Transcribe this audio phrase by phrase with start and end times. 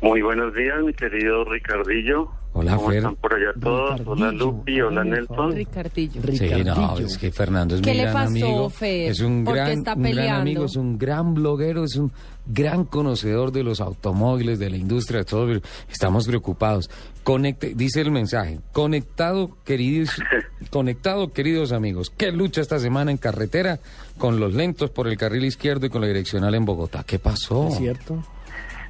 [0.00, 2.28] Muy buenos días, mi querido Ricardillo.
[2.52, 2.98] Hola, ¿Cómo Fer.
[2.98, 4.00] están por allá todos?
[4.06, 4.80] Hola, Lupi.
[4.80, 5.52] Hola, Nelson.
[5.52, 6.22] Ricardillo.
[6.32, 8.70] Sí, no, es que Fernando es ¿Qué mi le gran pasó, amigo.
[8.70, 9.10] Fer?
[9.10, 12.10] Es un ¿Por qué gran, está un gran amigo, es un gran bloguero, es un
[12.46, 15.46] gran conocedor de los automóviles, de la industria, de todo.
[15.46, 16.90] pero Estamos preocupados.
[17.22, 20.10] Conecte, dice el mensaje, conectado, queridos,
[20.70, 22.10] conectado, queridos amigos.
[22.16, 23.78] ¿Qué lucha esta semana en carretera
[24.16, 27.04] con los lentos por el carril izquierdo y con la direccional en Bogotá?
[27.04, 27.68] ¿Qué pasó?
[27.72, 28.24] ¿Cierto?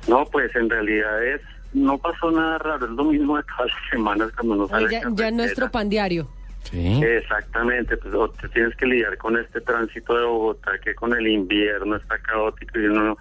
[0.08, 1.40] No, pues en realidad es...
[1.74, 5.02] No pasó nada raro, es lo mismo de todas las semanas cuando uno sale ya,
[5.12, 6.27] ya es nuestro pan diario.
[6.70, 7.02] Sí.
[7.02, 11.27] Exactamente, pues o te tienes que lidiar con este tránsito de Bogotá que con el
[11.27, 13.18] invierno está caótico y uno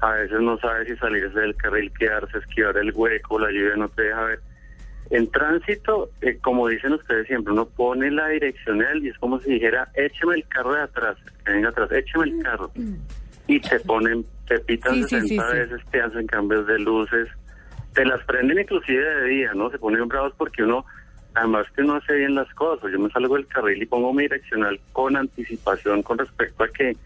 [0.00, 3.88] a veces no sabe si salirse del carril, quedarse, esquivar el hueco, la lluvia no
[3.88, 4.40] te deja ver.
[5.10, 9.52] En tránsito, eh, como dicen ustedes siempre, uno pone la direccional y es como si
[9.52, 12.70] dijera, écheme el carro de atrás, que venga atrás, écheme el carro.
[13.48, 15.58] Y te ponen, te pitan Sí, sí, 60 sí, sí.
[15.58, 17.28] veces, te hacen cambios de luces,
[17.94, 19.70] te las prenden inclusive de día, ¿no?
[19.70, 20.84] Se ponen bravos porque uno,
[21.34, 22.92] además que no hace bien las cosas.
[22.92, 26.96] Yo me salgo del carril y pongo mi direccional con anticipación con respecto a que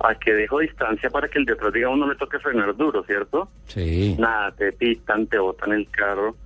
[0.00, 3.04] a que dejo distancia para que el de atrás, digamos, no le toque frenar duro,
[3.04, 3.48] ¿cierto?
[3.68, 4.16] Sí.
[4.18, 6.36] Nada, te pitan, te botan el carro,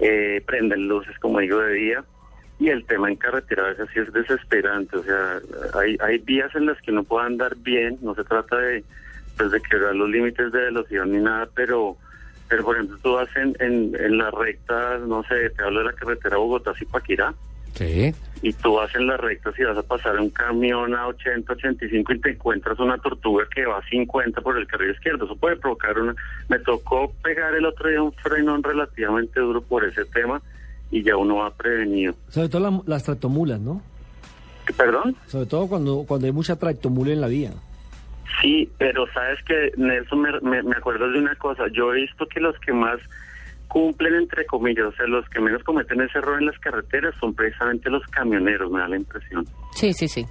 [0.00, 2.04] eh, prenden luces, como digo, de día.
[2.62, 4.96] Y el tema en carretera a veces sí es desesperante.
[4.96, 5.40] O sea,
[5.74, 7.98] hay, hay vías en las que uno puede andar bien.
[8.02, 8.84] No se trata de,
[9.36, 11.96] pues, de quebrar los límites de velocidad ni nada, pero,
[12.48, 15.86] pero por ejemplo, tú vas en, en, en la recta, no sé, te hablo de
[15.86, 17.34] la carretera Bogotá-Zipaquirá,
[17.74, 18.14] Sí.
[18.42, 22.12] y tú vas en la recta si vas a pasar un camión a 80, 85
[22.12, 25.24] y te encuentras una tortuga que va a 50 por el carril izquierdo.
[25.24, 26.14] Eso puede provocar una...
[26.48, 30.40] Me tocó pegar el otro día un frenón relativamente duro por ese tema
[30.92, 32.14] y ya uno va prevenido.
[32.28, 33.82] Sobre todo la- las tractomulas, ¿no?
[34.76, 35.16] ¿Perdón?
[35.26, 37.50] Sobre todo cuando, cuando hay mucha tractomula en la vía.
[38.40, 41.64] Sí, pero sabes que Nelson me, me, me acuerdo de una cosa.
[41.72, 43.00] Yo he visto que los que más
[43.68, 47.34] cumplen, entre comillas, o sea, los que menos cometen ese error en las carreteras son
[47.34, 49.44] precisamente los camioneros, me da la impresión.
[49.74, 50.24] Sí, sí, sí.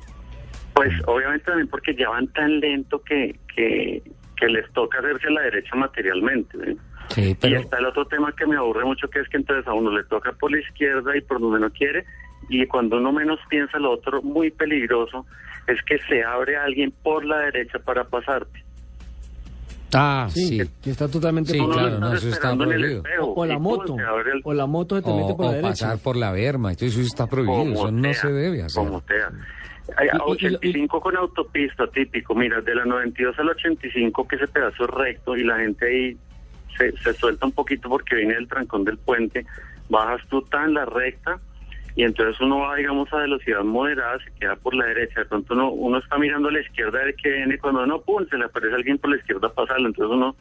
[0.74, 4.02] Pues obviamente también porque ya van tan lento que, que,
[4.38, 6.58] que les toca hacerse a la derecha materialmente.
[6.72, 6.78] ¿eh?
[7.14, 9.74] Sí, Y está el otro tema que me aburre mucho, que es que entonces a
[9.74, 12.06] uno le toca por la izquierda y por donde no quiere,
[12.50, 15.26] y cuando uno menos piensa lo otro muy peligroso
[15.68, 18.64] es que se abre alguien por la derecha para pasarte.
[19.94, 20.70] Ah, Sí, sí.
[20.82, 22.98] que está totalmente Sí, por- Uno claro, no, eso está prohibido.
[23.04, 23.98] espejo, O, o la moto.
[23.98, 25.68] el- O la moto se te mete O, la derecha.
[25.70, 28.84] pasar por la berma, entonces eso está prohibido, como eso no se debe hacer.
[28.86, 32.34] Como a Y- y- y- 85 con autopista, típico.
[32.34, 36.18] Mira, de la 92 al 85, que ese pedazo es recto y la gente ahí
[36.78, 39.46] se, suelta un poquito porque viene el trancón del puente.
[39.90, 41.40] Bajas tú tan la recta
[41.96, 45.22] y entonces uno va, digamos, a velocidad moderada, se queda por la derecha.
[45.22, 47.58] De pronto uno, uno está mirando a la izquierda a ver qué viene.
[47.58, 49.88] Cuando no, pum, se le aparece alguien por la izquierda a pasarlo.
[49.88, 50.36] Entonces uno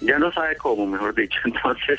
[0.00, 1.38] ya no sabe cómo, mejor dicho.
[1.44, 1.98] Entonces,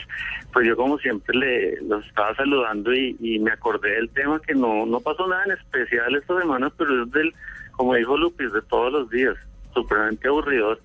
[0.53, 4.55] pues yo como siempre le los estaba saludando y, y me acordé del tema que
[4.55, 7.33] no no pasó nada en especial esta semana, pero es del,
[7.71, 9.35] como dijo Lupis, de todos los días,
[9.73, 10.79] supremamente aburridor.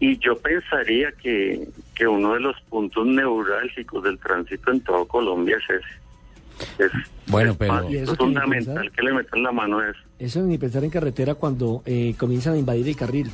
[0.00, 5.56] Y yo pensaría que, que uno de los puntos neurálgicos del tránsito en todo Colombia
[5.58, 6.84] es ese.
[6.84, 6.90] Es,
[7.26, 8.92] Bueno, pero- fácil, ¿Y eso es qué fundamental pensar?
[8.92, 10.00] que le metan la mano a eso.
[10.18, 13.30] Eso ni pensar en carretera cuando eh, comienzan a invadir el carril.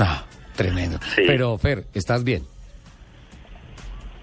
[0.00, 0.24] Ah,
[0.56, 0.98] tremendo.
[1.14, 1.22] Sí.
[1.26, 2.42] Pero, Fer, ¿estás bien?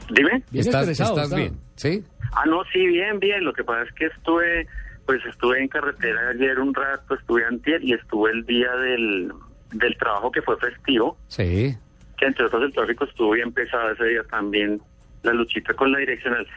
[0.10, 0.44] Dime.
[0.52, 1.36] Bien ¿Estás, estresado estás está.
[1.38, 1.60] bien?
[1.76, 2.04] ¿Sí?
[2.34, 3.44] Ah, no, sí, bien, bien.
[3.44, 4.68] Lo que pasa es que estuve,
[5.06, 9.32] pues estuve en carretera ayer un rato, estuve antier y estuve el día del,
[9.74, 11.76] del trabajo que fue festivo, Sí.
[12.18, 14.82] Que entre otros el tráfico estuvo bien pesado ese día también,
[15.24, 16.48] la luchita con la direccional.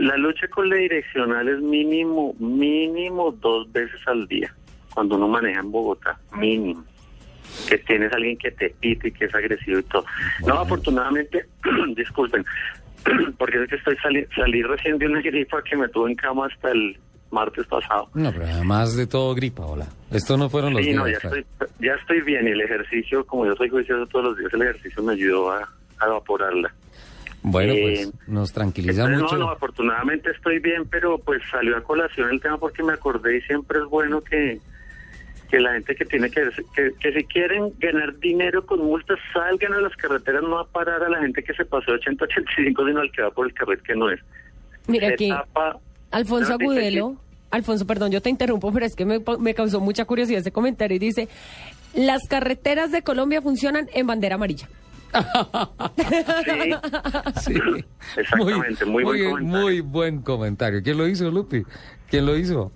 [0.00, 4.54] La lucha con la direccional es mínimo, mínimo dos veces al día,
[4.94, 6.84] cuando uno maneja en Bogotá, mínimo.
[7.68, 10.04] Que tienes a alguien que te pite y que es agresivo y todo.
[10.46, 11.46] No, afortunadamente,
[11.96, 12.44] disculpen,
[13.38, 16.46] porque es que estoy sali salí recién de una gripa que me tuvo en cama
[16.46, 16.98] hasta el
[17.34, 18.08] martes pasado.
[18.14, 19.86] No, pero además de todo gripa, hola.
[20.10, 20.96] Esto no fueron los Sí, días.
[20.98, 21.44] no, ya estoy,
[21.80, 25.02] ya estoy bien y el ejercicio, como yo soy juicioso todos los días, el ejercicio
[25.02, 26.72] me ayudó a, a evaporarla.
[27.42, 29.36] Bueno, Eh, pues nos tranquiliza Entonces, mucho.
[29.36, 33.36] No, no, afortunadamente estoy bien, pero pues salió a colación el tema porque me acordé
[33.36, 34.60] y siempre es bueno que,
[35.50, 39.74] que la gente que tiene que, que, que si quieren ganar dinero con multas, salgan
[39.74, 42.28] a las carreteras, no a parar a la gente que se pasó de 80 a
[42.28, 44.20] 85, sino al que va por el carret que no es.
[44.86, 45.30] Mira aquí,
[46.12, 47.16] Alfonso Agudelo.
[47.54, 50.96] Alfonso, perdón, yo te interrumpo, pero es que me, me causó mucha curiosidad ese comentario
[50.96, 51.28] y dice,
[51.94, 54.68] las carreteras de Colombia funcionan en bandera amarilla.
[55.96, 57.54] Sí, Sí.
[58.16, 59.62] Exactamente, muy buen muy, comentario.
[59.62, 60.82] muy buen comentario.
[60.82, 61.62] ¿Quién lo hizo, Lupi?
[62.10, 62.72] ¿Quién lo hizo?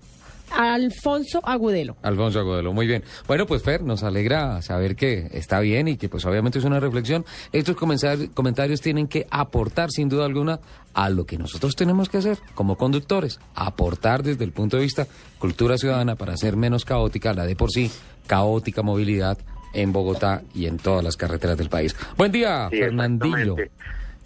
[0.56, 1.96] Alfonso Agudelo.
[2.02, 3.04] Alfonso Agudelo, muy bien.
[3.26, 6.80] Bueno, pues Fer, nos alegra saber que está bien y que pues obviamente es una
[6.80, 7.24] reflexión.
[7.52, 10.60] Estos comentarios tienen que aportar sin duda alguna
[10.94, 15.06] a lo que nosotros tenemos que hacer como conductores, aportar desde el punto de vista
[15.38, 17.90] cultura ciudadana para hacer menos caótica la de por sí
[18.26, 19.38] caótica movilidad
[19.72, 21.94] en Bogotá y en todas las carreteras del país.
[22.16, 23.56] Buen día, Sí, Fernandillo.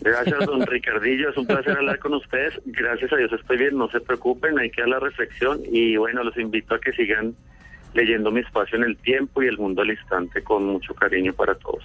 [0.02, 1.30] Gracias, don Ricardillo.
[1.30, 2.60] Es un placer hablar con ustedes.
[2.66, 3.78] Gracias a Dios estoy bien.
[3.78, 5.60] No se preocupen, hay que dar la reflexión.
[5.70, 7.36] Y bueno, los invito a que sigan
[7.94, 11.54] leyendo mi espacio en el tiempo y el mundo al instante con mucho cariño para
[11.54, 11.84] todos.